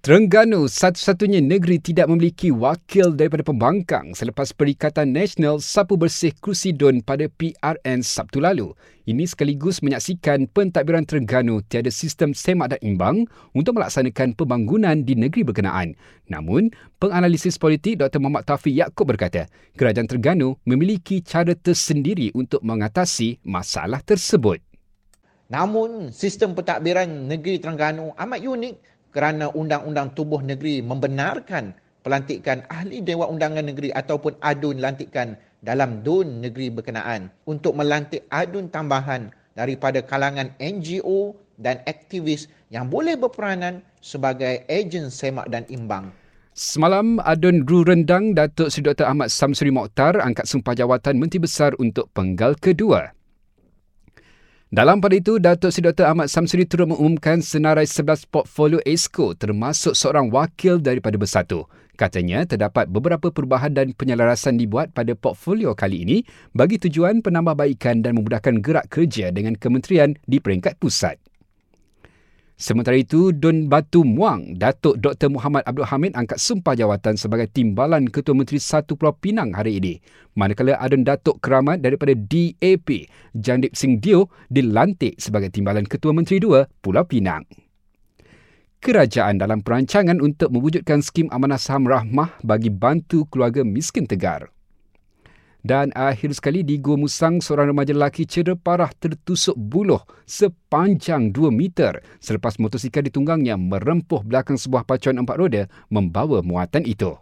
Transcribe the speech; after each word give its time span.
Terengganu 0.00 0.64
satu-satunya 0.64 1.44
negeri 1.44 1.76
tidak 1.76 2.08
memiliki 2.08 2.48
wakil 2.48 3.12
daripada 3.12 3.44
pembangkang 3.44 4.16
selepas 4.16 4.48
Perikatan 4.56 5.12
Nasional 5.12 5.60
Sapu 5.60 6.00
Bersih 6.00 6.32
Kerusi 6.40 6.72
Dun 6.72 7.04
pada 7.04 7.28
PRN 7.28 8.00
Sabtu 8.00 8.40
lalu. 8.40 8.72
Ini 9.04 9.28
sekaligus 9.28 9.84
menyaksikan 9.84 10.48
pentadbiran 10.56 11.04
Terengganu 11.04 11.60
tiada 11.68 11.92
sistem 11.92 12.32
semak 12.32 12.72
dan 12.72 12.80
imbang 12.80 13.28
untuk 13.52 13.76
melaksanakan 13.76 14.32
pembangunan 14.40 15.04
di 15.04 15.20
negeri 15.20 15.44
berkenaan. 15.44 15.92
Namun, 16.32 16.72
penganalisis 16.96 17.60
politik 17.60 18.00
Dr. 18.00 18.24
Muhammad 18.24 18.48
Taufik 18.48 18.72
Yaakob 18.72 19.04
berkata, 19.04 19.52
Kerajaan 19.76 20.08
Terengganu 20.08 20.56
memiliki 20.64 21.20
cara 21.20 21.52
tersendiri 21.52 22.32
untuk 22.32 22.64
mengatasi 22.64 23.44
masalah 23.44 24.00
tersebut. 24.00 24.64
Namun, 25.52 26.08
sistem 26.08 26.56
pentadbiran 26.56 27.28
negeri 27.28 27.60
Terengganu 27.60 28.16
amat 28.16 28.40
unik 28.40 28.88
kerana 29.10 29.50
Undang-Undang 29.50 30.14
Tubuh 30.14 30.42
Negeri 30.42 30.82
membenarkan 30.82 31.74
pelantikan 32.00 32.64
ahli 32.72 33.04
Dewan 33.04 33.36
Undangan 33.36 33.66
Negeri 33.66 33.92
ataupun 33.92 34.38
adun 34.40 34.80
lantikan 34.80 35.36
dalam 35.60 36.00
DUN 36.00 36.40
negeri 36.40 36.72
berkenaan 36.72 37.28
untuk 37.44 37.76
melantik 37.76 38.24
adun 38.32 38.72
tambahan 38.72 39.28
daripada 39.52 40.00
kalangan 40.00 40.56
NGO 40.56 41.36
dan 41.60 41.84
aktivis 41.84 42.48
yang 42.72 42.88
boleh 42.88 43.20
berperanan 43.20 43.84
sebagai 44.00 44.64
ejen 44.72 45.12
semak 45.12 45.52
dan 45.52 45.68
imbang. 45.68 46.08
Semalam, 46.56 47.22
Adun 47.22 47.62
Ru 47.62 47.86
Rendang 47.86 48.34
Datuk 48.34 48.74
Seri 48.74 48.90
Dr. 48.90 49.06
Ahmad 49.06 49.30
Samsuri 49.30 49.70
Mokhtar 49.70 50.18
angkat 50.18 50.50
sumpah 50.50 50.74
jawatan 50.74 51.20
Menteri 51.20 51.46
Besar 51.46 51.76
untuk 51.78 52.10
penggal 52.10 52.58
kedua. 52.58 53.12
Dalam 54.70 55.02
pada 55.02 55.18
itu, 55.18 55.42
Datuk 55.42 55.74
Seri 55.74 55.90
Dr. 55.90 56.06
Ahmad 56.06 56.30
Samsuri 56.30 56.62
turut 56.62 56.86
mengumumkan 56.86 57.42
senarai 57.42 57.90
11 57.90 58.22
portfolio 58.30 58.78
ESCO 58.86 59.34
termasuk 59.34 59.98
seorang 59.98 60.30
wakil 60.30 60.78
daripada 60.78 61.18
Bersatu. 61.18 61.66
Katanya, 61.98 62.46
terdapat 62.46 62.86
beberapa 62.86 63.34
perubahan 63.34 63.74
dan 63.74 63.90
penyelarasan 63.90 64.62
dibuat 64.62 64.94
pada 64.94 65.10
portfolio 65.18 65.74
kali 65.74 66.06
ini 66.06 66.18
bagi 66.54 66.78
tujuan 66.78 67.18
penambahbaikan 67.18 68.06
dan 68.06 68.14
memudahkan 68.14 68.62
gerak 68.62 68.86
kerja 68.86 69.34
dengan 69.34 69.58
kementerian 69.58 70.14
di 70.30 70.38
peringkat 70.38 70.78
pusat. 70.78 71.18
Sementara 72.60 72.92
itu, 73.00 73.32
Dun 73.32 73.72
Batu 73.72 74.04
Muang, 74.04 74.52
Datuk 74.52 75.00
Dr. 75.00 75.32
Muhammad 75.32 75.64
Abdul 75.64 75.88
Hamid 75.88 76.12
angkat 76.12 76.36
sumpah 76.36 76.76
jawatan 76.76 77.16
sebagai 77.16 77.48
Timbalan 77.48 78.04
Ketua 78.04 78.36
Menteri 78.36 78.60
Satu 78.60 79.00
Pulau 79.00 79.16
Pinang 79.16 79.56
hari 79.56 79.80
ini. 79.80 79.96
Manakala 80.36 80.76
Adun 80.76 81.00
Datuk 81.00 81.40
Keramat 81.40 81.80
daripada 81.80 82.12
DAP, 82.12 83.08
Jandip 83.32 83.72
Singh 83.72 84.04
Dio, 84.04 84.28
dilantik 84.52 85.16
sebagai 85.16 85.48
Timbalan 85.48 85.88
Ketua 85.88 86.12
Menteri 86.12 86.36
Dua 86.36 86.68
Pulau 86.84 87.00
Pinang. 87.08 87.48
Kerajaan 88.84 89.40
dalam 89.40 89.64
perancangan 89.64 90.20
untuk 90.20 90.52
mewujudkan 90.52 91.00
skim 91.00 91.32
amanah 91.32 91.56
saham 91.56 91.88
rahmah 91.88 92.44
bagi 92.44 92.68
bantu 92.68 93.24
keluarga 93.32 93.64
miskin 93.64 94.04
tegar. 94.04 94.52
Dan 95.60 95.92
akhir 95.92 96.32
sekali 96.32 96.64
di 96.64 96.80
Gua 96.80 96.96
Musang, 96.96 97.44
seorang 97.44 97.76
remaja 97.76 97.92
lelaki 97.92 98.24
cedera 98.24 98.56
parah 98.56 98.88
tertusuk 98.96 99.54
buluh 99.60 100.00
sepanjang 100.24 101.36
2 101.36 101.52
meter 101.52 102.00
selepas 102.16 102.56
motosikal 102.56 103.04
ditunggangnya 103.04 103.60
merempuh 103.60 104.24
belakang 104.24 104.56
sebuah 104.56 104.88
pacuan 104.88 105.20
empat 105.20 105.36
roda 105.36 105.62
membawa 105.92 106.40
muatan 106.40 106.88
itu. 106.88 107.12